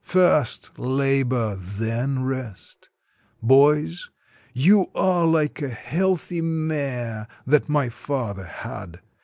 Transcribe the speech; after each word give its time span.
First 0.03 0.79
labor, 0.79 1.55
then 1.55 2.23
rest! 2.23 2.89
Boys, 3.43 4.09
you 4.51 4.87
are 4.95 5.27
like 5.27 5.61
a 5.61 5.69
healthy 5.69 6.41
mare 6.41 7.27
that 7.45 7.69
my 7.69 7.87
father 7.87 8.45
had. 8.45 9.01